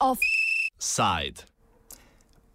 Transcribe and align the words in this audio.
Offside. 0.00 1.46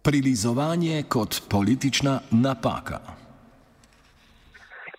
Prilizovanje 0.02 1.02
kot 1.08 1.42
politična 1.48 2.20
napaka. 2.30 3.00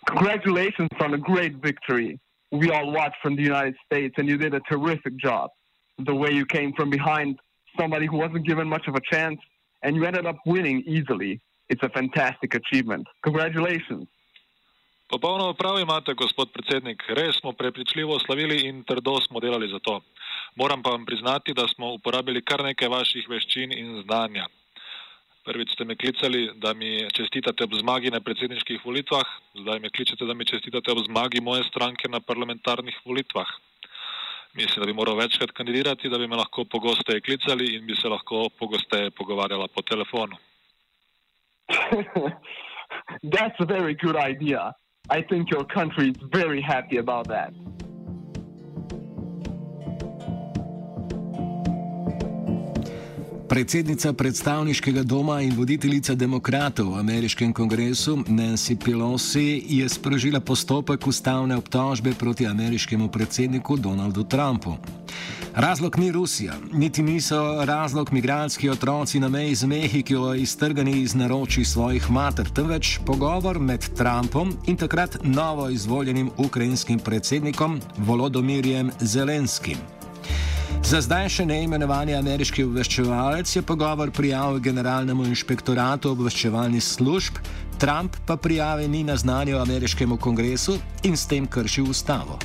Congratulations 0.07 0.89
on 1.00 1.13
a 1.13 1.18
great 1.18 1.54
victory. 1.63 2.20
We 2.52 2.71
all 2.71 2.91
watched 2.91 3.21
from 3.21 3.36
the 3.36 3.43
United 3.43 3.75
States, 3.86 4.16
and 4.18 4.27
you 4.27 4.38
did 4.38 4.54
a 4.54 4.59
terrific 4.59 5.13
job. 5.23 5.50
The 5.97 6.16
way 6.16 6.31
you 6.31 6.45
came 6.45 6.73
from 6.75 6.89
behind 6.89 7.38
somebody 7.79 8.07
who 8.07 8.18
wasn't 8.18 8.45
given 8.47 8.68
much 8.68 8.88
of 8.88 8.95
a 8.95 9.02
chance, 9.13 9.39
and 9.84 9.95
you 9.95 10.05
ended 10.05 10.25
up 10.25 10.38
winning 10.45 10.84
easily. 10.86 11.39
It's 11.70 11.83
a 11.83 11.89
fantastic 11.89 12.55
achievement. 12.55 13.07
Congratulations. 13.21 14.07
Popolnoma 15.09 15.53
prav 15.53 15.80
imate, 15.80 16.13
gospod 16.13 16.52
predsednik. 16.53 17.03
Res 17.17 17.39
smo 17.41 17.52
prepričljivo 17.53 18.20
slavili 18.20 18.67
in 18.67 18.84
trdo 18.84 19.21
smo 19.21 19.39
delali 19.39 19.70
za 19.70 19.80
to. 19.80 20.02
Moram 20.55 20.84
pa 20.84 20.89
vam 20.89 21.05
priznati, 21.05 21.53
da 21.53 21.67
smo 21.67 21.94
uporabili 21.94 22.41
kar 22.41 22.63
nekaj 22.63 22.88
vaših 22.88 23.30
veščin 23.30 23.73
in 23.73 24.02
znanja. 24.03 24.45
Prvič 25.45 25.73
ste 25.73 25.85
me 25.85 25.95
klicali, 25.95 26.52
da 26.55 26.73
mi 26.73 27.08
čestitate 27.13 27.63
ob 27.63 27.73
zmagi 27.73 28.11
na 28.11 28.20
predsedniških 28.22 28.86
volitvah, 28.86 29.25
zdaj 29.61 29.80
me 29.80 29.89
kličete, 29.89 30.25
da 30.25 30.33
mi 30.33 30.45
čestitate 30.45 30.91
ob 30.91 31.02
zmagi 31.05 31.41
moje 31.41 31.63
stranke 31.70 32.09
na 32.09 32.20
parlamentarnih 32.20 32.97
volitvah. 33.05 33.49
Mislim, 34.53 34.83
da 34.83 34.86
bi 34.86 34.94
moral 34.94 35.17
večkrat 35.17 35.52
kandidirati, 35.52 36.09
da 36.09 36.17
bi 36.17 36.27
me 36.27 36.36
lahko 36.36 36.66
pogosteje 36.66 37.22
klicali 37.22 37.73
in 37.75 37.88
bi 37.88 37.95
se 37.95 38.09
lahko 38.09 38.49
pogosteje 38.59 39.11
pogovarjala 39.11 39.67
po 39.67 39.81
telefonu. 39.81 40.38
That's 43.34 43.59
a 43.59 43.66
very 43.66 43.96
good 43.96 44.16
idea. 44.16 44.73
I 45.09 45.22
think 45.22 45.50
your 45.50 45.66
country 45.66 46.09
is 46.09 46.18
very 46.32 46.61
happy 46.61 46.98
about 46.98 47.28
that. 47.28 47.53
Predsednica 53.50 54.14
predstavniškega 54.14 55.03
doma 55.03 55.42
in 55.42 55.56
voditeljica 55.58 56.14
demokratov 56.16 56.94
v 56.94 57.00
ameriškem 57.00 57.53
kongresu 57.53 58.20
Nancy 58.28 58.78
Pelosi 58.78 59.64
je 59.66 59.89
sprožila 59.89 60.39
postopek 60.39 61.08
ustavne 61.08 61.58
obtožbe 61.58 62.14
proti 62.14 62.45
ameriškemu 62.45 63.09
predsedniku 63.09 63.78
Donaldu 63.78 64.23
Trumpu. 64.23 64.78
Razlog 65.55 66.00
ni 66.00 66.11
Rusija, 66.11 66.53
niti 66.73 67.03
niso 67.03 67.66
razlog 67.66 68.14
migranski 68.14 68.69
otroci 68.69 69.19
na 69.19 69.30
meji 69.30 69.55
z 69.55 69.66
Mehiko 69.66 70.33
iztrgani 70.33 71.02
iz 71.02 71.16
naroči 71.16 71.66
svojih 71.66 72.11
mater, 72.11 72.50
temveč 72.50 73.00
pogovor 73.05 73.59
med 73.59 73.95
Trumpom 73.97 74.53
in 74.67 74.77
takrat 74.77 75.17
novo 75.23 75.70
izvoljenim 75.70 76.30
ukrajinskim 76.38 77.00
predsednikom 77.00 77.81
Volodomirjem 77.97 78.92
Zelenskim. 79.00 79.77
Za 80.83 81.02
zdaj 81.02 81.30
še 81.30 81.45
neimenovani 81.45 82.14
ameriški 82.16 82.64
obveščevalec 82.64 83.55
je 83.55 83.61
pogovor 83.61 84.11
prijavil 84.11 84.59
generalnemu 84.59 85.25
inšpektoratu 85.25 86.11
obveščevalnih 86.11 86.83
služb, 86.83 87.42
Trump 87.80 88.16
pa 88.25 88.38
prijave 88.38 88.88
ni 88.88 89.03
naznanil 89.03 89.59
ameriškemu 89.61 90.17
kongresu 90.17 90.77
in 91.03 91.17
s 91.17 91.27
tem 91.27 91.47
kršil 91.47 91.89
ustavo. 91.89 92.39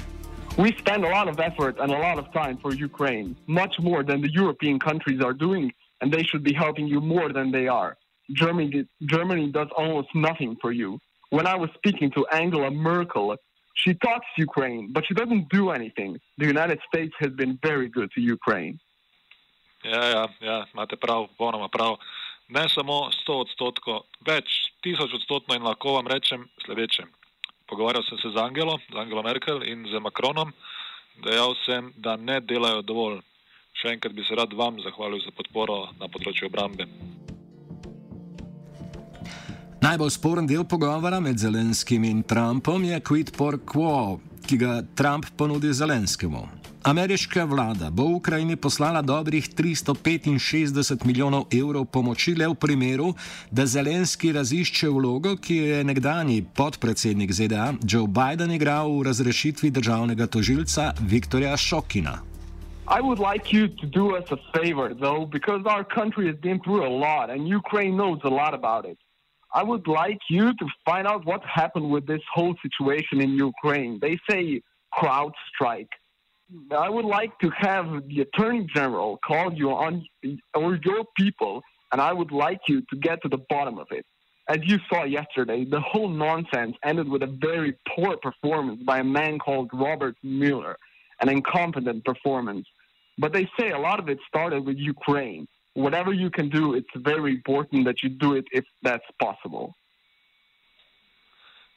We 0.56 0.72
spend 0.78 1.04
a 1.04 1.08
lot 1.08 1.26
of 1.28 1.40
effort 1.40 1.78
and 1.80 1.90
a 1.90 1.98
lot 1.98 2.16
of 2.16 2.32
time 2.32 2.58
for 2.58 2.72
Ukraine, 2.72 3.34
much 3.48 3.74
more 3.80 4.04
than 4.04 4.20
the 4.20 4.30
European 4.30 4.78
countries 4.78 5.20
are 5.20 5.32
doing, 5.32 5.72
and 6.00 6.12
they 6.12 6.22
should 6.22 6.44
be 6.44 6.52
helping 6.52 6.86
you 6.86 7.00
more 7.00 7.32
than 7.32 7.50
they 7.50 7.66
are. 7.66 7.96
Germany, 8.32 8.86
Germany 9.02 9.50
does 9.50 9.66
almost 9.76 10.08
nothing 10.14 10.56
for 10.60 10.70
you. 10.70 11.00
When 11.30 11.48
I 11.48 11.56
was 11.56 11.70
speaking 11.74 12.12
to 12.12 12.24
Angela 12.32 12.70
Merkel, 12.70 13.36
she 13.74 13.94
talks 13.94 14.26
Ukraine, 14.38 14.92
but 14.92 15.04
she 15.06 15.14
doesn't 15.14 15.48
do 15.48 15.70
anything. 15.70 16.20
The 16.38 16.46
United 16.46 16.78
States 16.88 17.14
has 17.18 17.32
been 17.32 17.58
very 17.62 17.88
good 17.88 18.10
to 18.12 18.20
Ukraine. 18.20 18.78
Ja, 19.82 20.04
ja, 20.04 20.28
ja, 20.40 20.66
imate 20.72 20.96
prav, 20.96 21.28
ponoma 21.38 21.68
prav. 21.68 21.98
Ne 22.48 22.68
samo 22.68 23.10
100 23.26 23.40
odstotkov, 23.44 24.06
več 24.24 24.48
tisoč 24.84 25.18
odstotkov 25.18 25.56
in 25.56 25.66
lahko 25.66 25.98
vam 25.98 26.06
rečem 26.06 26.46
sledeče. 26.64 27.04
Pogovarjal 27.68 28.04
sem 28.04 28.18
se 28.18 28.30
z 28.30 28.36
Angelo, 28.36 28.78
z 28.92 28.96
Angelo 28.96 29.22
Merkel 29.22 29.62
in 29.64 29.86
z 29.88 30.00
Macronom, 30.00 30.52
dejal 31.24 31.54
sem, 31.64 31.92
da 31.96 32.16
ne 32.16 32.40
delajo 32.40 32.82
dovolj. 32.82 33.20
Še 33.74 33.94
enkrat 33.96 34.14
bi 34.14 34.24
se 34.24 34.36
rad 34.36 34.52
vam 34.54 34.76
zahvalil 34.84 35.22
za 35.24 35.32
podporo 35.34 35.88
na 35.98 36.08
področju 36.08 36.48
obrambe. 36.50 36.86
Najbolj 39.84 40.12
sporen 40.14 40.46
del 40.48 40.64
pogovora 40.64 41.18
med 41.20 41.40
Zelenskim 41.40 42.04
in 42.08 42.22
Trumpom 42.24 42.84
je 42.88 43.00
quid 43.04 43.34
pro 43.36 43.58
quo, 43.58 44.20
ki 44.46 44.56
ga 44.60 44.78
Trump 44.96 45.28
ponudi 45.36 45.72
Zelenskemu. 45.72 46.63
Ameriška 46.84 47.44
vlada 47.44 47.90
bo 47.90 48.04
Ukrajini 48.04 48.56
poslala 48.56 49.02
dobrih 49.02 49.48
365 49.48 51.06
milijonov 51.06 51.44
evrov 51.48 51.84
pomoči 51.84 52.34
le 52.36 52.48
v 52.48 52.54
primeru, 52.54 53.14
da 53.50 53.64
Zelenski 53.66 54.32
razišče 54.32 54.88
vlogo, 54.88 55.32
ki 55.36 55.56
jo 55.56 55.64
je 55.64 55.84
nekdani 55.84 56.44
podpredsednik 56.56 57.32
ZDA 57.32 57.72
Joe 57.88 58.06
Biden 58.06 58.52
igral 58.52 58.92
v 58.98 59.08
razrešitvi 59.08 59.70
državnega 59.70 60.26
tožilca 60.26 60.92
Viktorja 61.00 61.56
Šokina. 61.56 62.20
I 62.86 63.00
would 63.00 63.18
like 63.18 63.56
you 63.56 63.68
to 63.80 63.86
do 63.86 64.12
us 64.18 64.28
a 64.30 64.36
favor, 64.52 64.92
though, 64.92 65.24
because 65.24 65.64
our 65.64 65.84
country 65.84 66.26
has 66.28 66.36
been 66.36 66.60
through 66.60 66.84
a 66.84 66.92
lot 67.06 67.30
and 67.32 67.48
Ukraine 67.48 67.96
knows 67.96 68.20
a 68.24 68.34
lot 68.42 68.52
about 68.52 68.84
it. 68.84 68.98
I 69.54 69.62
would 69.64 69.86
like 69.88 70.20
you 70.28 70.52
to 70.60 70.66
find 70.84 71.06
out 71.06 71.24
what 71.24 71.40
happened 71.60 71.88
with 71.88 72.04
this 72.06 72.24
whole 72.34 72.54
situation 72.60 73.22
in 73.24 73.30
Ukraine. 73.50 73.92
They 74.04 74.16
say 74.28 74.60
crowd 74.92 75.32
strike. 75.48 75.88
I 76.76 76.88
would 76.88 77.04
like 77.04 77.38
to 77.40 77.50
have 77.56 77.86
the 78.08 78.20
Attorney 78.20 78.66
General 78.74 79.18
call 79.26 79.52
you 79.52 79.70
on 79.70 80.04
or 80.54 80.78
your 80.84 81.04
people, 81.16 81.62
and 81.92 82.00
I 82.00 82.12
would 82.12 82.32
like 82.32 82.60
you 82.68 82.82
to 82.90 82.96
get 82.96 83.22
to 83.22 83.28
the 83.28 83.38
bottom 83.48 83.78
of 83.78 83.86
it. 83.90 84.04
As 84.48 84.58
you 84.62 84.78
saw 84.92 85.04
yesterday, 85.04 85.64
the 85.64 85.80
whole 85.80 86.08
nonsense 86.08 86.76
ended 86.84 87.08
with 87.08 87.22
a 87.22 87.26
very 87.40 87.76
poor 87.96 88.16
performance 88.18 88.82
by 88.82 88.98
a 88.98 89.04
man 89.04 89.38
called 89.38 89.70
Robert 89.72 90.16
Mueller, 90.22 90.76
an 91.20 91.30
incompetent 91.30 92.04
performance. 92.04 92.66
But 93.16 93.32
they 93.32 93.48
say 93.58 93.70
a 93.70 93.78
lot 93.78 94.00
of 94.00 94.08
it 94.08 94.18
started 94.28 94.66
with 94.66 94.76
Ukraine. 94.76 95.46
Whatever 95.72 96.12
you 96.12 96.30
can 96.30 96.50
do, 96.50 96.74
it's 96.74 96.86
very 96.96 97.32
important 97.32 97.86
that 97.86 98.02
you 98.02 98.10
do 98.10 98.34
it 98.34 98.44
if 98.52 98.64
that's 98.82 99.04
possible. 99.20 99.74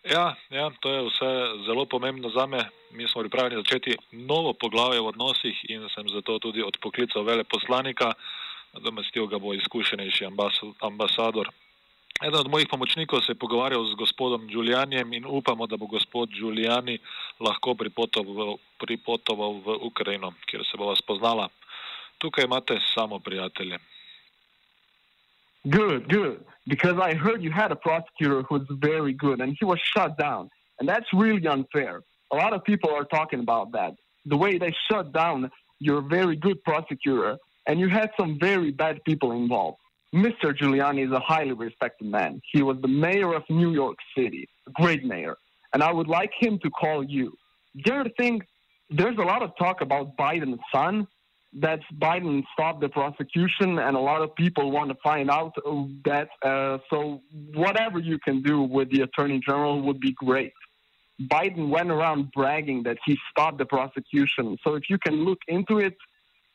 Ja, 0.03 0.35
ja, 0.49 0.71
to 0.79 0.93
je 0.93 1.01
vse 1.09 1.29
zelo 1.65 1.85
pomembno 1.85 2.29
za 2.29 2.45
me. 2.45 2.69
Mi 2.91 3.07
smo 3.07 3.21
pripravljeni 3.21 3.61
začeti 3.61 3.95
novo 4.11 4.53
poglavje 4.53 5.01
v 5.01 5.07
odnosih 5.07 5.65
in 5.69 5.89
sem 5.89 6.09
zato 6.09 6.39
tudi 6.39 6.63
odpoklical 6.63 7.23
veleposlanika, 7.23 8.13
domestil 8.79 9.27
ga 9.27 9.39
bo 9.39 9.53
izkušenejši 9.53 10.25
ambasador. 10.81 11.49
Eden 12.21 12.39
od 12.39 12.49
mojih 12.49 12.67
pomočnikov 12.69 13.21
se 13.21 13.31
je 13.31 13.35
pogovarjal 13.35 13.85
z 13.85 13.93
gospodom 13.93 14.47
Giulianijem 14.47 15.13
in 15.13 15.25
upamo, 15.25 15.67
da 15.67 15.77
bo 15.77 15.85
gospod 15.85 16.29
Giuliani 16.29 16.97
lahko 17.39 17.75
pripotoval, 17.75 19.53
v 19.65 19.77
Ukrajino, 19.81 20.33
kjer 20.45 20.65
se 20.65 20.77
bova 20.77 20.95
spoznala. 20.95 21.49
Tukaj 22.17 22.43
imate 22.43 22.79
samo 22.95 23.19
prijatelje. 23.19 23.77
Good, 25.69 26.09
good. 26.09 26.43
Because 26.67 26.99
I 27.01 27.13
heard 27.15 27.41
you 27.41 27.51
had 27.51 27.71
a 27.71 27.75
prosecutor 27.75 28.43
who 28.43 28.55
was 28.55 28.67
very 28.69 29.13
good 29.13 29.39
and 29.39 29.55
he 29.59 29.65
was 29.65 29.79
shut 29.95 30.17
down. 30.17 30.49
And 30.79 30.87
that's 30.87 31.05
really 31.13 31.45
unfair. 31.47 32.01
A 32.31 32.35
lot 32.35 32.53
of 32.53 32.63
people 32.63 32.93
are 32.93 33.05
talking 33.05 33.39
about 33.39 33.71
that. 33.71 33.93
The 34.25 34.37
way 34.37 34.57
they 34.57 34.75
shut 34.89 35.13
down 35.13 35.49
your 35.79 36.01
very 36.01 36.35
good 36.35 36.61
prosecutor 36.63 37.37
and 37.67 37.79
you 37.79 37.89
had 37.89 38.11
some 38.19 38.37
very 38.39 38.71
bad 38.71 39.03
people 39.03 39.31
involved. 39.31 39.77
Mr. 40.15 40.57
Giuliani 40.57 41.05
is 41.05 41.11
a 41.11 41.19
highly 41.19 41.51
respected 41.51 42.07
man. 42.07 42.41
He 42.51 42.63
was 42.63 42.77
the 42.81 42.87
mayor 42.87 43.33
of 43.33 43.43
New 43.49 43.73
York 43.73 43.97
City, 44.17 44.47
a 44.67 44.71
great 44.71 45.03
mayor. 45.03 45.35
And 45.73 45.83
I 45.83 45.91
would 45.91 46.07
like 46.07 46.31
him 46.39 46.59
to 46.63 46.69
call 46.69 47.03
you. 47.03 47.33
The 47.75 47.93
other 47.93 48.09
thing, 48.17 48.41
there's 48.89 49.17
a 49.17 49.21
lot 49.21 49.43
of 49.43 49.51
talk 49.59 49.81
about 49.81 50.15
Biden's 50.15 50.61
son 50.73 51.07
that 51.59 51.79
Biden 51.97 52.43
stopped 52.53 52.81
the 52.81 52.89
prosecution, 52.89 53.79
and 53.79 53.95
a 53.95 53.99
lot 53.99 54.21
of 54.21 54.35
people 54.35 54.71
want 54.71 54.89
to 54.89 54.97
find 55.03 55.29
out 55.29 55.53
that. 56.05 56.29
Uh, 56.43 56.77
so, 56.89 57.21
whatever 57.53 57.99
you 57.99 58.19
can 58.19 58.41
do 58.41 58.61
with 58.61 58.89
the 58.91 59.01
attorney 59.01 59.39
general 59.45 59.81
would 59.81 59.99
be 59.99 60.13
great. 60.13 60.53
Biden 61.19 61.69
went 61.69 61.89
around 61.89 62.31
bragging 62.31 62.83
that 62.83 62.97
he 63.05 63.17
stopped 63.31 63.57
the 63.57 63.65
prosecution. 63.65 64.57
So, 64.63 64.75
if 64.75 64.83
you 64.89 64.97
can 64.99 65.25
look 65.25 65.39
into 65.47 65.79
it, 65.79 65.95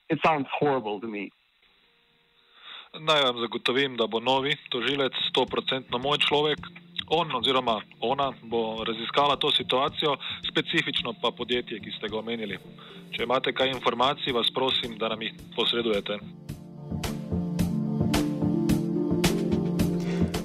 it 0.08 0.18
sounds 0.24 0.46
horrible 0.58 1.00
to 1.00 1.08
me. 1.08 1.30
Naj 2.92 3.22
vam 3.24 3.38
zagotovim, 3.40 3.96
da 3.96 4.06
bo 4.06 4.20
novi 4.20 4.52
tožilec 4.70 5.16
100% 5.34 5.98
moj 5.98 6.18
človek. 6.28 6.60
On 7.08 7.34
oziroma 7.36 7.80
ona 8.00 8.32
bo 8.42 8.84
raziskala 8.84 9.36
to 9.36 9.50
situacijo, 9.50 10.16
specifično 10.50 11.14
pa 11.22 11.30
podjetje, 11.36 11.80
ki 11.80 11.90
ste 11.98 12.08
ga 12.08 12.18
omenili. 12.18 12.58
Če 13.12 13.26
imate 13.26 13.52
kaj 13.52 13.74
informacij, 13.74 14.32
vas 14.32 14.48
prosim, 14.54 14.96
da 14.98 15.08
nam 15.08 15.22
jih 15.22 15.34
posredujete. 15.56 16.18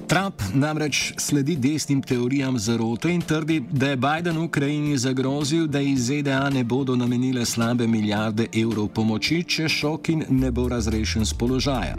Trump 0.08 0.42
namreč 0.54 1.12
sledi 1.20 1.56
desnim 1.56 2.02
teorijam 2.02 2.58
zarote 2.58 3.10
in 3.12 3.20
trdi, 3.20 3.60
da 3.60 3.90
je 3.90 3.96
Biden 3.96 4.38
Ukrajini 4.38 4.98
zagrozil, 4.98 5.66
da 5.66 5.80
iz 5.80 6.06
ZDA 6.06 6.50
ne 6.50 6.64
bodo 6.64 6.96
namenile 6.96 7.44
slabe 7.44 7.86
milijarde 7.86 8.46
evrov 8.56 8.88
pomoči, 8.88 9.42
če 9.44 9.68
Šokin 9.68 10.24
ne 10.28 10.50
bo 10.50 10.68
razrešen 10.68 11.24
z 11.24 11.36
položaja. 11.38 11.96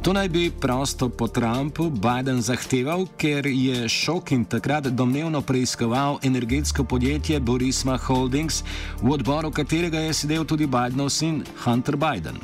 To 0.00 0.12
naj 0.12 0.28
bi 0.28 0.50
prosto 0.60 1.08
po 1.08 1.28
Trumpu 1.28 1.90
Biden 1.90 2.40
zahteval, 2.40 3.04
ker 3.20 3.46
je 3.46 3.88
Šokin 3.88 4.44
takrat 4.48 4.86
domnevno 4.96 5.42
preiskoval 5.42 6.18
energetsko 6.24 6.84
podjetje 6.84 7.40
Borisma 7.40 7.98
Holdings, 8.00 8.62
v 9.02 9.12
odboru 9.12 9.50
katerega 9.52 10.00
je 10.00 10.14
sedel 10.14 10.44
tudi 10.44 10.66
Bidenov 10.66 11.10
sin 11.12 11.44
Hunter 11.64 11.96
Biden. 12.00 12.40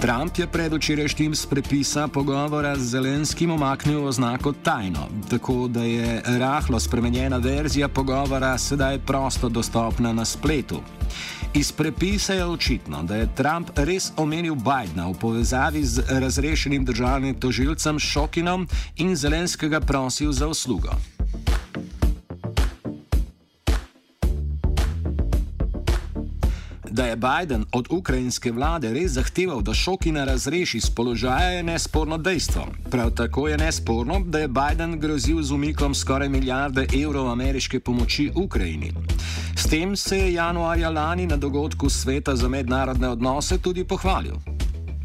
Trump 0.00 0.38
je 0.38 0.46
predvčerajšnjim 0.46 1.34
z 1.34 1.46
prepisa 1.46 2.08
pogovora 2.08 2.76
z 2.76 2.96
Zelenskim 2.96 3.50
omaknil 3.50 4.06
oznako 4.06 4.52
tajno, 4.62 5.08
tako 5.30 5.68
da 5.68 5.82
je 5.82 6.22
rahlo 6.38 6.80
spremenjena 6.80 7.36
verzija 7.36 7.88
pogovora 7.88 8.58
sedaj 8.58 8.98
prosto 8.98 9.48
dostopna 9.48 10.12
na 10.12 10.24
spletu. 10.24 10.80
Iz 11.54 11.72
prepisa 11.72 12.34
je 12.34 12.44
očitno, 12.44 13.02
da 13.02 13.16
je 13.16 13.28
Trump 13.34 13.70
res 13.76 14.12
omenil 14.16 14.54
Bidna 14.54 15.08
v 15.08 15.14
povezavi 15.20 15.84
z 15.84 16.02
razrešenim 16.08 16.84
državnim 16.84 17.40
tožilcem 17.40 17.98
Šokinom 17.98 18.68
in 18.96 19.16
Zelenskega 19.16 19.80
prosil 19.80 20.32
za 20.32 20.48
uslugo. 20.48 20.92
Da 26.98 27.04
je 27.06 27.16
Biden 27.16 27.64
od 27.72 27.86
ukrajinske 27.90 28.50
vlade 28.52 28.90
res 28.90 29.12
zahteval, 29.12 29.60
da 29.62 29.74
Šokina 29.74 30.24
razreši 30.24 30.80
z 30.80 30.90
položaja, 30.90 31.50
je 31.50 31.62
nesporno 31.62 32.18
dejstvo. 32.18 32.64
Prav 32.90 33.10
tako 33.10 33.48
je 33.48 33.58
nesporno, 33.58 34.20
da 34.26 34.38
je 34.38 34.48
Biden 34.48 34.98
grozil 35.00 35.42
z 35.42 35.52
umikom 35.52 35.94
skoraj 35.94 36.28
milijarde 36.28 36.86
evrov 37.02 37.30
ameriške 37.30 37.80
pomoči 37.80 38.30
Ukrajini. 38.34 38.90
S 39.56 39.70
tem 39.70 39.96
se 39.96 40.18
je 40.18 40.32
januarja 40.32 40.90
lani 40.90 41.26
na 41.26 41.36
dogodku 41.36 41.88
Sveta 41.88 42.36
za 42.36 42.48
mednarodne 42.48 43.08
odnose 43.08 43.58
tudi 43.58 43.84
pohvalil. 43.84 44.34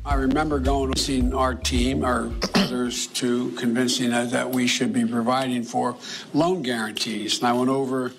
I 0.05 0.15
remember 0.15 0.59
going 0.59 0.93
to 0.93 0.99
see 0.99 1.21
our 1.33 1.55
team, 1.61 2.03
our 2.03 2.29
others, 2.55 3.07
to 3.21 3.51
convincing 3.59 4.13
us 4.13 4.31
that 4.31 4.49
we 4.55 4.67
should 4.67 4.93
be 4.93 5.05
providing 5.05 5.63
for 5.63 5.95
loan 6.33 6.63
guarantees. 6.63 7.41
And 7.41 7.53
I 7.53 7.59
went 7.59 7.69
over, 7.69 8.11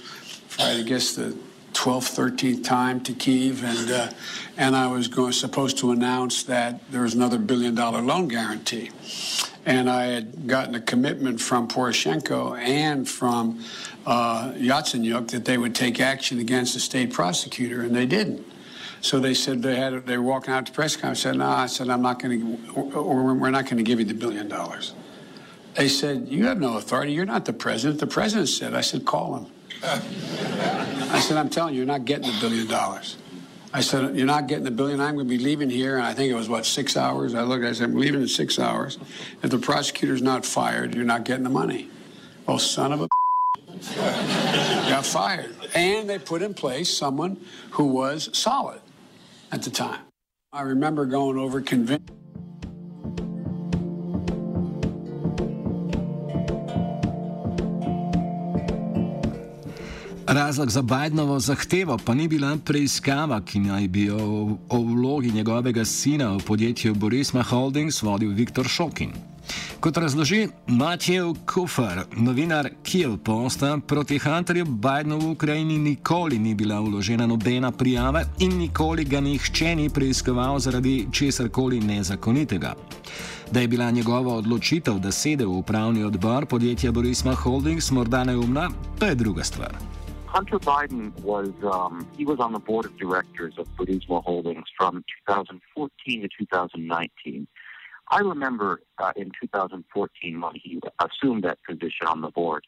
I 0.58 0.82
guess, 0.82 1.16
the 1.16 1.34
12th, 1.74 2.16
13th 2.16 2.64
time 2.64 3.00
to 3.02 3.12
Kiev, 3.12 3.64
and 3.64 3.90
uh, 3.90 4.10
and 4.56 4.76
I 4.76 4.86
was 4.86 5.08
going 5.08 5.32
supposed 5.32 5.76
to 5.78 5.90
announce 5.90 6.44
that 6.44 6.80
there 6.90 7.02
was 7.02 7.14
another 7.14 7.36
billion 7.36 7.74
dollar 7.74 8.00
loan 8.00 8.28
guarantee, 8.28 8.90
and 9.66 9.90
I 9.90 10.04
had 10.06 10.46
gotten 10.46 10.74
a 10.76 10.80
commitment 10.80 11.40
from 11.40 11.68
Poroshenko 11.68 12.56
and 12.58 13.08
from 13.08 13.62
uh, 14.06 14.52
Yatsenyuk 14.52 15.28
that 15.32 15.44
they 15.44 15.58
would 15.58 15.74
take 15.74 16.00
action 16.00 16.38
against 16.38 16.74
the 16.74 16.80
state 16.80 17.12
prosecutor, 17.12 17.82
and 17.82 17.94
they 17.94 18.06
didn't. 18.06 18.46
So 19.00 19.20
they 19.20 19.34
said 19.34 19.62
they 19.62 19.76
had 19.76 20.06
they 20.06 20.16
were 20.16 20.24
walking 20.24 20.54
out 20.54 20.66
to 20.66 20.72
press 20.72 20.94
conference. 20.94 21.20
Said, 21.20 21.36
"No," 21.36 21.46
I 21.46 21.66
said, 21.66 21.90
"I'm 21.90 22.02
not 22.02 22.22
going 22.22 22.40
to, 22.66 22.72
or 22.94 23.34
we're 23.34 23.50
not 23.50 23.64
going 23.64 23.76
to 23.76 23.82
give 23.82 23.98
you 23.98 24.06
the 24.06 24.14
billion 24.14 24.48
dollars." 24.48 24.94
They 25.74 25.88
said, 25.88 26.28
"You 26.28 26.46
have 26.46 26.60
no 26.60 26.78
authority. 26.78 27.12
You're 27.12 27.26
not 27.26 27.44
the 27.44 27.52
president." 27.52 28.00
The 28.00 28.06
president 28.06 28.48
said, 28.48 28.74
"I 28.74 28.80
said, 28.80 29.04
call 29.04 29.36
him." 29.36 29.46
I 29.84 31.20
said, 31.20 31.36
I'm 31.36 31.50
telling 31.50 31.75
you, 31.75 31.78
you're 31.78 31.86
not 31.86 32.04
getting 32.04 32.26
the 32.26 32.38
billion 32.40 32.66
dollars. 32.66 33.16
I 33.72 33.81
said, 33.81 34.16
You're 34.16 34.26
not 34.26 34.46
getting 34.46 34.64
the 34.64 34.70
billion. 34.70 35.00
I'm 35.00 35.14
going 35.14 35.26
to 35.26 35.38
be 35.38 35.42
leaving 35.42 35.69
here. 35.69 35.96
And 35.96 36.06
I 36.06 36.14
think 36.14 36.31
it 36.31 36.34
was, 36.34 36.48
what, 36.48 36.64
six 36.64 36.96
hours? 36.96 37.34
I 37.34 37.42
looked, 37.42 37.64
I 37.64 37.72
said, 37.72 37.90
I'm 37.90 37.96
leaving 37.96 38.22
in 38.22 38.28
six 38.28 38.58
hours. 38.58 38.98
If 39.42 39.50
the 39.50 39.58
prosecutor's 39.58 40.22
not 40.22 40.46
fired, 40.46 40.94
you're 40.94 41.04
not 41.04 41.25
getting 41.25 41.44
the 41.44 41.50
money. 41.50 41.90
Oh, 42.46 42.56
son 42.56 42.92
of 42.92 43.02
a 43.02 43.08
got 44.88 45.04
fired. 45.04 45.54
And 45.75 46.08
they 46.08 46.19
put 46.19 46.40
in 46.40 46.54
place 46.54 46.96
someone 46.96 47.44
who 47.72 47.86
was 47.86 48.31
solid 48.36 48.81
at 49.50 49.62
the 49.62 49.70
time. 49.70 50.00
I 50.52 50.62
remember 50.62 51.04
going 51.04 51.36
over 51.36 51.60
convinced. 51.60 52.12
Razlog 60.26 60.70
za 60.70 60.82
Bidenovo 60.82 61.38
zahtevo 61.38 61.98
pa 62.04 62.14
ni 62.14 62.28
bila 62.28 62.56
preiskava, 62.64 63.40
ki 63.40 63.60
naj 63.60 63.88
bi 63.88 64.10
o, 64.10 64.56
o 64.68 64.78
vlogi 64.78 65.30
njegovega 65.32 65.84
sina 65.84 66.32
v 66.36 66.38
podjetju 66.46 66.94
Borisma 66.94 67.42
Holdings 67.42 68.02
vodil 68.02 68.30
Viktor 68.30 68.68
Šokin. 68.68 69.10
Kot 69.80 69.96
razloži 69.96 70.48
Matjev 70.66 71.34
Kufer, 71.54 72.04
novinar 72.16 72.68
Kiel 72.82 73.16
Posta, 73.16 73.78
proti 73.86 74.18
Hunterju 74.18 74.64
Bidenu 74.64 75.18
v 75.18 75.30
Ukrajini 75.30 75.78
nikoli 75.78 76.38
ni 76.38 76.54
bila 76.54 76.80
vložena 76.80 77.26
nobena 77.26 77.70
prijava 77.72 78.22
in 78.38 78.56
nikoli 78.58 79.04
ga 79.04 79.20
nihče 79.20 79.76
ni 79.76 79.90
preiskoval 79.90 80.58
zaradi 80.58 81.06
česar 81.12 81.48
koli 81.48 81.80
nezakonitega. 81.80 82.74
Da 83.52 83.60
je 83.60 83.68
bila 83.68 83.90
njegova 83.90 84.34
odločitev, 84.34 84.98
da 84.98 85.12
sede 85.12 85.44
v 85.46 85.58
upravni 85.58 86.04
odbor 86.04 86.46
podjetja 86.46 86.92
Borisma 86.92 87.34
Holdings 87.34 87.90
morda 87.90 88.24
neumna, 88.24 88.70
pa 88.98 89.06
je 89.06 89.14
druga 89.14 89.44
stvar. 89.44 89.76
Hunter 90.34 90.58
Biden 90.58 91.16
was 91.20 91.52
um, 91.62 92.08
he 92.16 92.25
was 92.25 92.40
on 92.40 92.52
the 92.52 92.58
board 92.58 92.86
of 92.86 92.96
directors 92.96 93.54
of 93.56 93.69
Burisma 93.76 94.20
Holdings 94.25 94.64
from 94.76 95.04
2014 95.28 96.22
to 96.22 96.28
2019. 96.36 97.46
I 98.10 98.19
remember 98.19 98.81
uh, 98.98 99.12
in 99.14 99.31
2014 99.40 100.40
when 100.40 100.52
he 100.56 100.81
assumed 100.98 101.44
that 101.44 101.58
position 101.62 102.08
on 102.08 102.20
the 102.20 102.31
board 102.31 102.66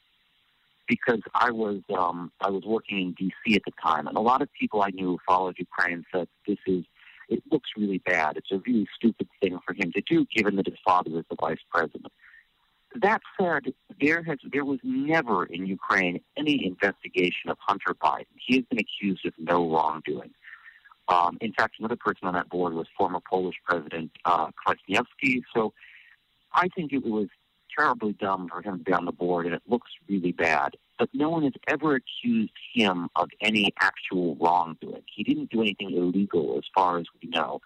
because 0.86 1.18
I 1.34 1.50
was 1.50 1.80
um, 1.98 2.30
I 2.40 2.50
was 2.50 2.62
working 2.64 3.00
in 3.00 3.12
D.C. 3.14 3.56
at 3.56 3.62
the 3.64 3.72
time, 3.82 4.06
and 4.06 4.16
a 4.16 4.20
lot 4.20 4.42
of 4.42 4.48
people 4.52 4.82
I 4.82 4.90
knew 4.90 5.18
followed 5.26 5.56
Ukraine 5.58 6.04
said 6.14 6.28
this 6.46 6.58
is 6.68 6.84
it 7.28 7.42
looks 7.50 7.70
really 7.76 7.98
bad. 7.98 8.36
It's 8.36 8.52
a 8.52 8.58
really 8.64 8.86
stupid 8.94 9.26
thing 9.40 9.58
for 9.66 9.74
him 9.74 9.90
to 9.90 10.02
do, 10.08 10.24
given 10.32 10.54
that 10.54 10.68
his 10.68 10.78
father 10.84 11.18
is 11.18 11.24
the 11.28 11.36
vice 11.40 11.58
president. 11.68 12.12
That 13.02 13.20
said, 13.38 13.74
there 14.00 14.22
has 14.22 14.38
there 14.52 14.64
was 14.64 14.78
never 14.82 15.44
in 15.44 15.66
Ukraine 15.66 16.20
any 16.36 16.64
investigation 16.64 17.50
of 17.50 17.58
Hunter 17.60 17.94
Biden. 17.94 18.26
He 18.36 18.56
has 18.56 18.64
been 18.70 18.78
accused 18.78 19.26
of 19.26 19.34
no 19.38 19.70
wrongdoing. 19.70 20.30
Um, 21.08 21.38
in 21.40 21.52
fact, 21.52 21.76
another 21.78 21.96
person 21.96 22.26
on 22.26 22.34
that 22.34 22.48
board 22.48 22.74
was 22.74 22.86
former 22.96 23.20
Polish 23.28 23.56
President 23.64 24.10
uh, 24.24 24.48
Kwasniewski. 24.66 25.42
So 25.54 25.72
I 26.52 26.68
think 26.74 26.92
it 26.92 27.04
was 27.04 27.28
terribly 27.76 28.14
dumb 28.14 28.48
for 28.48 28.62
him 28.62 28.78
to 28.78 28.84
be 28.84 28.92
on 28.92 29.04
the 29.04 29.12
board, 29.12 29.46
and 29.46 29.54
it 29.54 29.62
looks 29.68 29.90
really 30.08 30.32
bad. 30.32 30.76
But 30.98 31.10
no 31.12 31.28
one 31.28 31.42
has 31.42 31.52
ever 31.68 31.96
accused 31.96 32.52
him 32.74 33.08
of 33.16 33.28
any 33.40 33.72
actual 33.80 34.36
wrongdoing. 34.36 35.02
He 35.14 35.22
didn't 35.22 35.50
do 35.50 35.60
anything 35.60 35.92
illegal, 35.92 36.56
as 36.56 36.64
far 36.74 36.98
as 36.98 37.06
we 37.22 37.28
know. 37.28 37.60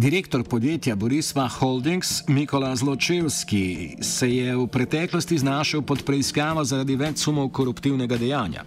Direktor 0.00 0.42
podjetja 0.44 0.96
Borisma 0.96 1.48
Holdings 1.48 2.22
Mikola 2.28 2.76
Zločevski 2.76 3.96
se 4.00 4.30
je 4.36 4.56
v 4.56 4.66
preteklosti 4.66 5.38
znašel 5.38 5.82
pod 5.82 6.04
preiskavo 6.08 6.64
zaradi 6.64 6.96
več 6.96 7.20
sumov 7.20 7.50
koruptivnega 7.52 8.16
dejanja. 8.16 8.64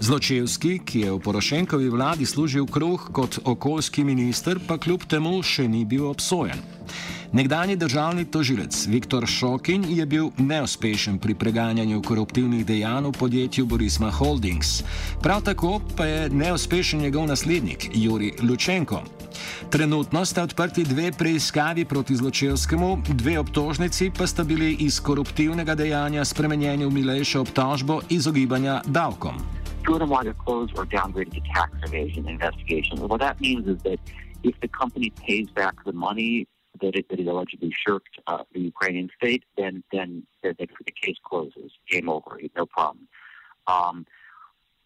Zločevski, 0.00 0.80
ki 0.82 1.04
je 1.04 1.12
v 1.12 1.20
Porošenkovi 1.22 1.86
vladi 1.88 2.26
služil 2.26 2.66
kruh 2.66 3.04
kot 3.14 3.38
okoljski 3.44 4.04
minister, 4.04 4.58
pa 4.58 4.74
kljub 4.74 5.06
temu 5.06 5.38
še 5.38 5.68
ni 5.70 5.84
bil 5.86 6.08
obsojen. 6.10 6.58
Nekdani 7.36 7.76
državni 7.76 8.24
tožilec 8.24 8.86
Viktor 8.86 9.26
Šokin 9.26 9.84
je 9.88 10.06
bil 10.06 10.30
neuspešen 10.38 11.18
pri 11.18 11.34
preganjanju 11.34 12.02
koruptivnih 12.02 12.66
dejanj 12.66 13.10
v 13.10 13.12
podjetju 13.12 13.66
Borisma 13.66 14.10
Holdings. 14.10 14.80
Prav 15.22 15.42
tako 15.44 15.80
pa 15.96 16.06
je 16.06 16.30
neuspešen 16.30 17.00
njegov 17.00 17.26
naslednik 17.26 17.90
Juri 17.94 18.32
Lučenko. 18.42 19.02
Trenutno 19.70 20.24
sta 20.24 20.42
odprti 20.42 20.84
dve 20.84 21.12
preiskavi 21.12 21.84
proti 21.84 22.16
Zločevskemu, 22.16 23.02
dve 23.08 23.38
obtožnici 23.38 24.10
pa 24.18 24.26
sta 24.26 24.44
bili 24.44 24.72
iz 24.80 25.00
koruptivnega 25.00 25.74
dejanja 25.74 26.24
spremenjeni 26.24 26.86
v 26.86 26.90
milejšo 26.90 27.40
obtožbo 27.40 28.00
izogibanja 28.08 28.80
davkom. 28.86 29.36
Two 29.84 29.92
of 29.92 30.00
them 30.00 30.12
either 30.12 30.34
closed 30.44 30.78
or 30.78 30.86
downgraded 30.86 31.34
to 31.34 31.44
tax 31.54 31.70
evasion 31.84 32.28
investigation. 32.28 32.96
What 32.98 33.20
that 33.20 33.40
means 33.40 33.68
is 33.68 33.76
that 33.84 34.00
if 34.42 34.54
the 34.60 34.68
company 34.80 35.12
pays 35.26 35.48
back 35.54 35.74
the 35.84 35.92
money 35.92 36.46
that 36.80 36.96
it, 36.96 37.08
that 37.08 37.20
it 37.20 37.26
allegedly 37.26 37.72
shirked 37.86 38.18
uh, 38.26 38.44
the 38.52 38.60
Ukrainian 38.60 39.10
state, 39.16 39.44
then 39.56 39.82
then 39.92 40.26
the, 40.42 40.54
the, 40.58 40.66
case 40.92 41.16
closes, 41.24 41.72
game 41.88 42.08
over, 42.08 42.40
no 42.56 42.66
problem. 42.66 43.08
Um, 43.66 44.06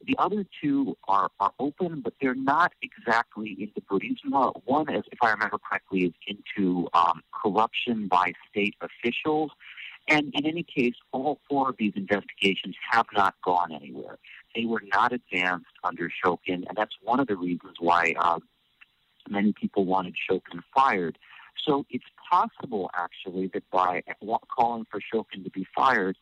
the 0.07 0.17
other 0.19 0.47
two 0.63 0.97
are, 1.09 1.31
are 1.41 1.53
open, 1.59 2.01
but 2.01 2.15
they're 2.21 2.35
not 2.35 2.73
exactly 2.83 3.57
into 3.59 3.83
Buddhism. 3.89 4.33
One, 4.65 4.93
is, 4.95 5.05
if 5.13 5.19
I 5.23 5.31
remember 5.31 5.59
correctly, 5.59 6.05
is 6.05 6.15
into 6.27 6.89
um, 6.95 7.23
corruption 7.33 8.09
by 8.09 8.33
state 8.51 8.77
officials. 8.81 9.51
And 10.09 10.33
in 10.35 10.47
any 10.47 10.63
case, 10.63 10.95
all 11.13 11.39
four 11.49 11.69
of 11.71 11.77
these 11.77 11.93
investigations 11.97 12.77
have 12.91 13.07
not 13.15 13.35
gone 13.45 13.73
anywhere. 13.73 14.19
They 14.57 14.65
were 14.65 14.83
not 14.93 15.13
advanced 15.13 15.67
under 15.85 16.11
Shokin, 16.25 16.67
and 16.67 16.77
that's 16.77 16.97
one 17.03 17.21
of 17.21 17.27
the 17.27 17.37
reasons 17.37 17.77
why 17.79 18.15
uh, 18.19 18.41
many 19.29 19.53
people 19.53 19.85
wanted 19.85 20.15
Shokin 20.29 20.63
fired. 20.75 21.19
So 21.67 21.87
it's 21.91 22.05
possible, 22.31 22.91
actually, 22.95 23.51
that 23.55 23.69
by 23.71 24.03
calling 24.57 24.87
for 24.91 25.01
Shokin 25.01 25.45
to 25.45 25.51
be 25.51 25.67
fired, 25.75 26.17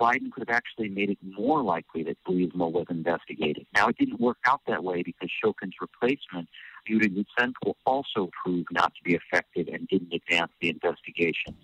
Biden 0.00 0.32
could 0.32 0.48
have 0.48 0.56
actually 0.56 0.88
made 0.88 1.10
it 1.10 1.18
more 1.22 1.62
likely 1.62 2.02
that 2.04 2.16
Burisma 2.26 2.70
was 2.70 2.86
investigated. 2.90 3.66
Now, 3.74 3.88
it 3.88 3.96
didn't 3.98 4.20
work 4.20 4.38
out 4.46 4.60
that 4.66 4.82
way 4.82 5.02
because 5.02 5.30
Shokin's 5.44 5.74
replacement, 5.80 6.48
Yuri 6.86 7.08
Lutsenko, 7.08 7.74
also 7.86 8.30
proved 8.42 8.68
not 8.72 8.92
to 8.94 9.02
be 9.04 9.14
effective 9.14 9.68
and 9.72 9.86
didn't 9.88 10.12
advance 10.12 10.50
the 10.60 10.70
investigation. 10.70 11.56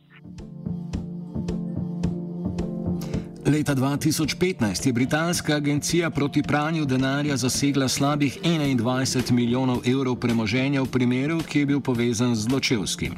Leta 3.48 3.74
2015 3.74 4.86
je 4.86 4.92
britanska 4.92 5.54
agencija 5.56 6.10
proti 6.10 6.42
pranju 6.42 6.84
denarja 6.84 7.36
zasegla 7.36 7.88
slabih 7.88 8.38
21 8.44 9.32
milijonov 9.32 9.78
evrov 9.88 10.16
premoženja 10.16 10.82
v 10.82 10.86
primeru, 10.86 11.40
ki 11.48 11.58
je 11.58 11.66
bil 11.66 11.80
povezan 11.80 12.36
z 12.36 12.52
Ločevskim. 12.52 13.14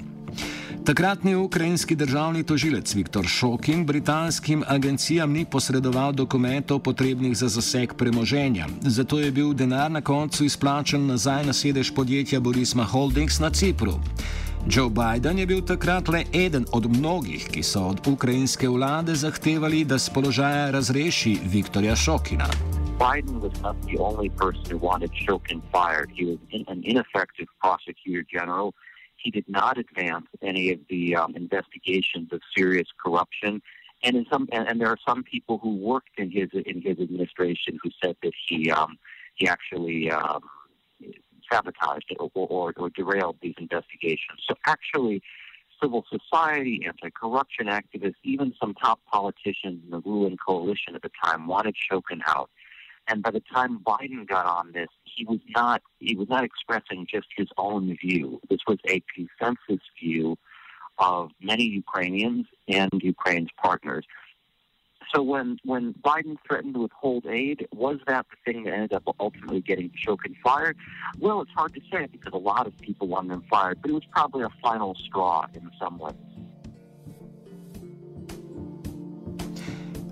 Takratni 0.84 1.34
ukrajinski 1.34 1.96
državni 1.96 2.42
tožilec 2.42 2.94
Viktor 2.94 3.26
Šokin 3.26 3.86
britanskim 3.86 4.64
agencijam 4.66 5.32
ni 5.32 5.44
posredoval 5.44 6.12
dokumentov 6.12 6.78
potrebnih 6.78 7.36
za 7.36 7.48
zaseg 7.48 7.94
premoženja, 7.94 8.66
zato 8.82 9.18
je 9.18 9.30
bil 9.30 9.52
denar 9.52 9.90
na 9.90 10.00
koncu 10.00 10.44
izplačen 10.44 11.06
nazaj 11.06 11.46
na 11.46 11.52
sedež 11.52 11.90
podjetja 11.94 12.40
Borisma 12.40 12.84
Holdings 12.84 13.40
na 13.40 13.50
Cipru. 13.50 13.98
Joe 14.68 14.90
Biden 14.90 15.38
je 15.38 15.46
bil 15.46 15.62
takrat 15.64 16.08
le 16.08 16.24
eden 16.34 16.66
od 16.72 16.84
mnogih, 16.96 17.48
ki 17.48 17.62
so 17.62 17.80
od 17.88 18.06
ukrajinske 18.06 18.68
vlade 18.68 19.14
zahtevali, 19.14 19.84
da 19.84 19.98
z 19.98 20.10
položaja 20.14 20.70
razreši 20.70 21.38
Viktorja 21.52 21.96
Šokina. 21.96 22.46
Biden 23.00 23.40
was 23.40 23.56
not 23.62 23.76
the 23.88 23.96
only 23.98 24.28
person 24.28 24.64
who 24.70 24.78
wanted 24.78 25.10
Shokin 25.24 25.62
fired. 25.72 26.10
He 26.12 26.24
was 26.26 26.38
in, 26.50 26.64
an 26.68 26.82
ineffective 26.84 27.48
prosecutor 27.60 28.22
general. 28.36 28.74
He 29.16 29.30
did 29.30 29.48
not 29.48 29.78
advance 29.78 30.26
any 30.42 30.72
of 30.74 30.80
the 30.90 31.16
um, 31.16 31.34
investigations 31.36 32.28
of 32.32 32.40
serious 32.56 32.88
corruption. 33.02 33.62
And 34.04 34.16
in 34.16 34.26
some, 34.32 34.48
and, 34.52 34.68
and, 34.68 34.80
there 34.80 34.88
are 34.88 35.02
some 35.08 35.22
people 35.24 35.58
who 35.62 35.76
worked 35.76 36.16
in 36.18 36.30
his 36.30 36.48
in 36.52 36.82
his 36.82 36.98
administration 37.00 37.78
who 37.82 37.90
said 38.02 38.16
that 38.22 38.32
he 38.48 38.70
um, 38.70 38.98
he 39.34 39.48
actually 39.48 40.10
um, 40.10 40.42
sabotaged 41.52 42.14
or, 42.18 42.30
or, 42.34 42.72
or 42.76 42.90
derailed 42.90 43.36
these 43.42 43.54
investigations. 43.58 44.40
So 44.48 44.54
actually, 44.66 45.22
civil 45.82 46.04
society, 46.10 46.82
anti-corruption 46.86 47.66
activists, 47.66 48.16
even 48.24 48.52
some 48.60 48.74
top 48.74 49.00
politicians 49.10 49.82
in 49.84 49.90
the 49.90 50.00
ruling 50.00 50.36
coalition 50.36 50.94
at 50.94 51.02
the 51.02 51.10
time 51.24 51.46
wanted 51.46 51.74
Shokin 51.90 52.20
out. 52.26 52.50
And 53.08 53.22
by 53.22 53.30
the 53.30 53.42
time 53.52 53.80
Biden 53.80 54.26
got 54.28 54.46
on 54.46 54.72
this, 54.72 54.88
he 55.04 55.24
was 55.24 55.40
not 55.56 55.82
he 55.98 56.14
was 56.14 56.28
not 56.28 56.44
expressing 56.44 57.06
just 57.10 57.26
his 57.36 57.48
own 57.56 57.96
view. 58.00 58.40
This 58.48 58.60
was 58.68 58.78
a 58.88 59.02
consensus 59.14 59.84
view 60.00 60.36
of 60.98 61.30
many 61.40 61.64
Ukrainians 61.64 62.46
and 62.68 62.90
Ukraine's 63.02 63.48
partners. 63.60 64.04
So 65.14 65.22
when, 65.22 65.58
when 65.64 65.94
Biden 65.94 66.36
threatened 66.46 66.74
to 66.74 66.80
withhold 66.80 67.26
aid, 67.26 67.66
was 67.72 67.98
that 68.06 68.26
the 68.30 68.36
thing 68.44 68.64
that 68.64 68.74
ended 68.74 68.92
up 68.92 69.02
ultimately 69.18 69.60
getting 69.60 69.90
Shokin 69.90 70.36
fired? 70.42 70.76
Well, 71.18 71.40
it's 71.40 71.50
hard 71.56 71.74
to 71.74 71.80
say 71.92 72.06
because 72.06 72.32
a 72.32 72.38
lot 72.38 72.66
of 72.66 72.76
people 72.78 73.08
wanted 73.08 73.32
him 73.32 73.44
fired, 73.50 73.82
but 73.82 73.90
it 73.90 73.94
was 73.94 74.04
probably 74.12 74.44
a 74.44 74.50
final 74.62 74.94
straw 74.94 75.46
in 75.54 75.68
some 75.80 75.98
ways. 75.98 76.14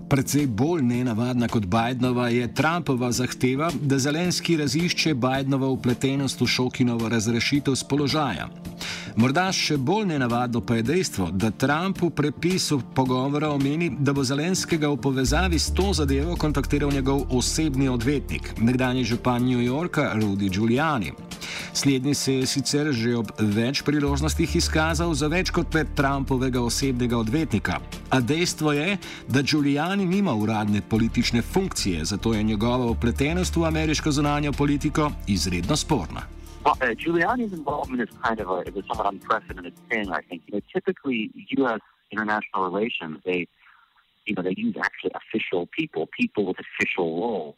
Predvsej 0.09 0.47
bolj 0.57 0.81
nenavadna 0.81 1.45
kot 1.47 1.67
Bidenova 1.69 2.31
je 2.33 2.47
Trumpova 2.49 3.11
zahteva, 3.13 3.69
da 3.81 3.99
Zelenski 4.01 4.57
razišče 4.57 5.13
Bidenovo 5.13 5.69
upletenost 5.69 6.41
v 6.41 6.47
Šokinovo 6.49 7.09
razrešitev 7.09 7.75
z 7.77 7.85
položaja. 7.85 8.49
Morda 9.19 9.49
še 9.51 9.75
bolj 9.75 10.05
nenavadno 10.13 10.61
pa 10.63 10.77
je 10.77 10.83
dejstvo, 10.87 11.25
da 11.35 11.49
Trump 11.51 11.99
v 11.99 12.07
prepisu 12.15 12.77
pogovora 12.95 13.49
omeni, 13.51 13.89
da 13.91 14.13
bo 14.15 14.23
Zelenskega 14.23 14.87
v 14.93 14.95
povezavi 15.03 15.59
s 15.59 15.73
to 15.75 15.89
zadevo 15.97 16.37
kontaktiral 16.39 16.93
njegov 16.95 17.25
osebni 17.35 17.89
odvetnik, 17.91 18.53
nekdanji 18.63 19.03
župan 19.03 19.43
New 19.43 19.59
Yorka 19.59 20.13
Rudy 20.15 20.47
Giuliani. 20.47 21.11
Slednji 21.73 22.15
se 22.15 22.37
je 22.37 22.47
sicer 22.47 22.93
že 22.95 23.17
ob 23.19 23.35
več 23.43 23.83
priložnostih 23.83 24.55
izkazal 24.55 25.11
za 25.11 25.27
več 25.27 25.51
kot 25.51 25.67
pet 25.67 25.91
Trumpovega 25.99 26.63
osebnega 26.63 27.19
odvetnika. 27.19 27.83
A 28.15 28.23
dejstvo 28.23 28.71
je, 28.71 28.97
da 29.27 29.43
Giuliani 29.43 30.07
nima 30.07 30.31
uradne 30.31 30.79
politične 30.79 31.43
funkcije, 31.43 32.07
zato 32.07 32.33
je 32.33 32.43
njegova 32.55 32.87
upletenost 32.95 33.55
v 33.55 33.67
ameriško 33.67 34.15
zunanjo 34.15 34.55
politiko 34.55 35.11
izredno 35.27 35.75
sporna. 35.75 36.38
Uh, 36.69 36.93
Giuliani's 36.93 37.51
involvement 37.51 38.07
is 38.07 38.15
kind 38.23 38.39
of 38.39 38.47
a, 38.49 38.59
is 38.59 38.75
a 38.75 38.83
somewhat 38.87 39.11
unprecedented 39.11 39.73
thing. 39.89 40.11
I 40.11 40.21
think 40.21 40.43
you 40.45 40.53
know, 40.53 40.61
typically 40.71 41.31
U.S. 41.57 41.79
international 42.11 42.63
relations 42.63 43.17
they 43.25 43.47
you 44.27 44.35
know 44.35 44.43
they 44.43 44.53
use 44.55 44.75
actually 44.79 45.11
official 45.15 45.67
people, 45.75 46.07
people 46.17 46.45
with 46.45 46.57
official 46.59 47.19
roles, 47.21 47.55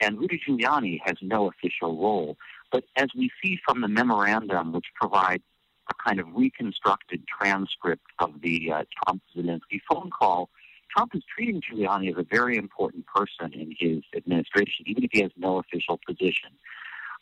and 0.00 0.18
Rudy 0.18 0.38
Giuliani 0.46 1.00
has 1.04 1.16
no 1.22 1.48
official 1.48 1.96
role. 1.96 2.36
But 2.70 2.84
as 2.96 3.08
we 3.16 3.30
see 3.42 3.58
from 3.66 3.80
the 3.80 3.88
memorandum, 3.88 4.72
which 4.72 4.86
provides 4.94 5.42
a 5.88 5.94
kind 6.06 6.20
of 6.20 6.26
reconstructed 6.34 7.22
transcript 7.26 8.06
of 8.18 8.42
the 8.42 8.70
uh, 8.72 8.84
Trump 9.04 9.22
Zelensky 9.34 9.80
phone 9.90 10.10
call, 10.10 10.50
Trump 10.94 11.14
is 11.14 11.22
treating 11.34 11.62
Giuliani 11.62 12.10
as 12.10 12.18
a 12.18 12.26
very 12.30 12.58
important 12.58 13.06
person 13.06 13.54
in 13.54 13.74
his 13.78 14.02
administration, 14.14 14.84
even 14.86 15.04
if 15.04 15.10
he 15.12 15.22
has 15.22 15.30
no 15.38 15.58
official 15.58 15.98
position. 16.06 16.50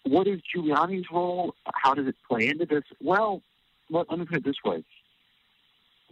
What 0.09 0.27
is 0.27 0.41
Giuliani's 0.55 1.07
role? 1.13 1.55
How 1.75 1.95
does 1.95 2.07
it 2.07 2.17
play 2.29 2.49
into 2.49 2.67
this? 2.67 2.85
Well, 3.01 3.43
let, 3.91 4.09
let 4.11 4.19
me 4.19 4.25
put 4.25 4.39
it 4.39 4.45
this 4.45 4.57
way. 4.65 4.85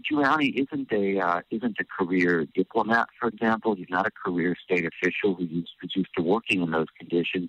Giuliani 0.05 0.55
isn't 0.55 0.93
a 0.93 1.19
uh, 1.19 1.41
isn't 1.51 1.77
a 1.81 1.85
career 1.85 2.47
diplomat, 2.55 3.09
for 3.19 3.29
example. 3.29 3.75
He's 3.75 3.87
not 3.89 4.07
a 4.07 4.11
career 4.11 4.55
state 4.63 4.87
official 4.87 5.35
who's 5.35 5.51
used, 5.51 6.09
to 6.17 6.23
working 6.23 6.63
in 6.63 6.71
those 6.71 6.89
conditions. 6.99 7.49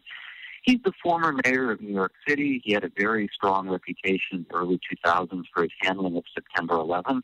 He's 0.64 0.80
the 0.84 0.94
former 1.04 1.34
mayor 1.46 1.72
of 1.72 1.82
New 1.82 1.94
York 1.94 2.14
City. 2.28 2.62
He 2.64 2.74
had 2.74 2.84
a 2.84 2.92
very 2.98 3.30
strong 3.34 3.70
reputation 3.70 4.32
in 4.34 4.46
the 4.50 4.56
early 4.56 4.80
2000s 5.06 5.44
for 5.54 5.64
his 5.64 5.72
handling 5.82 6.18
of 6.18 6.24
September 6.34 6.76
11th. 6.76 7.22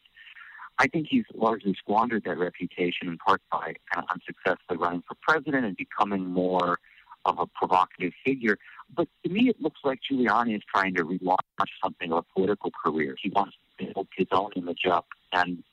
I 0.80 0.88
think 0.88 1.08
he's 1.10 1.26
largely 1.34 1.76
squandered 1.78 2.24
that 2.26 2.38
reputation 2.38 3.08
in 3.08 3.18
part 3.18 3.42
by 3.52 3.76
kind 3.94 3.98
of 3.98 4.06
unsuccessfully 4.14 4.78
running 4.78 5.04
for 5.08 5.16
president 5.22 5.66
and 5.66 5.78
becoming 5.78 6.26
more 6.26 6.80
of 7.26 7.40
a 7.40 7.46
provocative 7.48 8.14
figure. 8.26 8.58
But 8.96 9.08
to 9.24 9.32
me, 9.32 9.50
it 9.50 9.62
looks 9.62 9.80
like 9.84 10.00
Giuliani 10.10 10.56
is 10.56 10.62
trying 10.74 10.94
to 10.96 11.04
relaunch 11.04 11.38
something 11.84 12.12
of 12.12 12.20
a 12.20 12.34
political 12.34 12.72
career. 12.72 13.16
He 13.22 13.30
wants 13.30 13.56
to 13.80 13.86
build 13.86 14.08
his 14.16 14.28
own 14.32 14.52
image 14.56 14.86
up. 14.90 15.08
And 15.32 15.64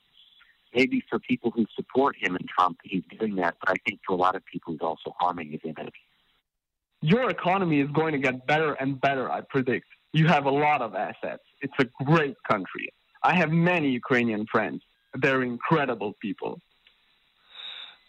maybe 0.73 1.03
for 1.09 1.19
people 1.19 1.51
who 1.51 1.65
support 1.75 2.15
him 2.19 2.35
and 2.35 2.47
Trump, 2.47 2.77
he's 2.83 3.03
doing 3.19 3.35
that. 3.35 3.55
But 3.59 3.69
I 3.69 3.75
think 3.85 3.99
for 4.05 4.13
a 4.13 4.17
lot 4.17 4.35
of 4.35 4.43
people, 4.45 4.73
he's 4.73 4.81
also 4.81 5.13
harming 5.19 5.51
his 5.51 5.61
image. 5.63 5.93
Your 7.01 7.29
economy 7.29 7.81
is 7.81 7.89
going 7.91 8.13
to 8.13 8.19
get 8.19 8.45
better 8.45 8.73
and 8.73 8.99
better, 9.01 9.31
I 9.31 9.41
predict. 9.41 9.87
You 10.13 10.27
have 10.27 10.45
a 10.45 10.51
lot 10.51 10.81
of 10.81 10.93
assets. 10.93 11.43
It's 11.61 11.73
a 11.79 12.03
great 12.03 12.35
country. 12.49 12.93
I 13.23 13.35
have 13.35 13.51
many 13.51 13.89
Ukrainian 13.89 14.45
friends. 14.51 14.81
They're 15.13 15.43
incredible 15.43 16.13
people. 16.21 16.59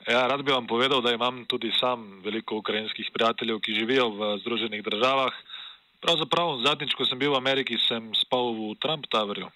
Ja, 0.09 0.27
rad 0.27 0.43
bi 0.43 0.53
vam 0.53 0.67
povedal, 0.67 1.01
da 1.01 1.13
imam 1.13 1.45
tudi 1.45 1.71
sam 1.79 2.23
veliko 2.25 2.57
ukrajinskih 2.57 3.11
prijateljev, 3.15 3.61
ki 3.61 3.75
živijo 3.75 4.09
v 4.09 4.39
Združenih 4.43 4.83
državah. 4.83 5.33
Pravzaprav 6.03 6.59
zadnjič, 6.67 6.95
ko 6.99 7.07
sem 7.07 7.19
bil 7.19 7.31
v 7.33 7.39
Ameriki, 7.39 7.79
sem 7.79 8.11
spal 8.19 8.51
v 8.59 8.75
Trump 8.83 9.07
Towerju. 9.07 9.47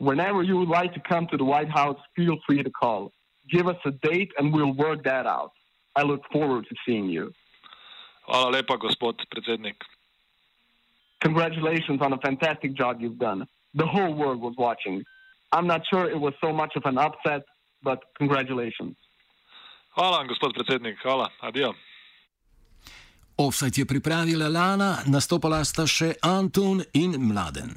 Whenever 0.00 0.42
you 0.42 0.56
would 0.56 0.72
like 0.72 0.94
to 0.94 1.02
come 1.06 1.26
to 1.30 1.36
the 1.36 1.44
White 1.44 1.70
House, 1.70 2.00
feel 2.16 2.36
free 2.46 2.62
to 2.62 2.70
call. 2.70 3.12
Give 3.52 3.68
us 3.68 3.78
a 3.84 3.90
date 3.90 4.32
and 4.38 4.52
we'll 4.52 4.74
work 4.74 5.04
that 5.04 5.26
out. 5.26 5.52
I 5.94 6.02
look 6.02 6.22
forward 6.32 6.66
to 6.70 6.74
seeing 6.86 7.08
you. 7.08 7.32
Hvala 8.26 8.50
lepa, 8.50 8.76
gospod 8.76 9.22
predsednik. 9.30 9.84
Congratulations 11.20 12.00
on 12.00 12.12
a 12.12 12.18
fantastic 12.18 12.74
job 12.74 13.00
you've 13.00 13.18
done. 13.18 13.46
The 13.74 13.86
whole 13.86 14.14
world 14.14 14.40
was 14.40 14.54
watching. 14.56 15.04
I'm 15.52 15.66
not 15.66 15.82
sure 15.90 16.08
it 16.10 16.18
was 16.18 16.34
so 16.40 16.52
much 16.52 16.72
of 16.76 16.84
an 16.86 16.98
upset, 16.98 17.42
but 17.82 17.98
congratulations. 18.18 18.96
Hvala, 19.94 20.24
gospod 20.24 20.54
predsednik. 20.54 20.98
Hvala. 21.02 21.30
Adijo. 21.40 21.74
Offset 23.36 23.78
je 23.78 23.86
pripravila 23.86 24.48
Lana, 24.48 24.98
nastopala 25.06 25.64
sta 25.64 25.86
še 25.88 26.12
Anton 26.22 26.82
in 26.92 27.16
Mladen. 27.16 27.72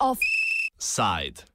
Offside. 0.00 1.49